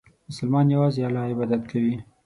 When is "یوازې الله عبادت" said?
0.75-1.63